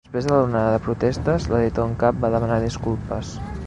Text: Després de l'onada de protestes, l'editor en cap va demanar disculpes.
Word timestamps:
Després 0.03 0.27
de 0.27 0.31
l'onada 0.35 0.71
de 0.75 0.79
protestes, 0.85 1.47
l'editor 1.53 1.87
en 1.91 1.95
cap 2.07 2.25
va 2.25 2.35
demanar 2.39 2.63
disculpes. 2.69 3.37